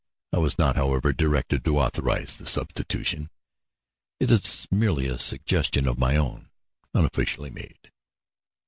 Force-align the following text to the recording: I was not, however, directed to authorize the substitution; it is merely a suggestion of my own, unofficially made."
I 0.33 0.39
was 0.39 0.57
not, 0.57 0.77
however, 0.77 1.13
directed 1.13 1.63
to 1.63 1.77
authorize 1.77 2.35
the 2.37 2.47
substitution; 2.47 3.29
it 4.19 4.31
is 4.31 4.67
merely 4.71 5.05
a 5.05 5.19
suggestion 5.19 5.87
of 5.87 5.99
my 5.99 6.15
own, 6.15 6.49
unofficially 6.95 7.51
made." 7.51 7.91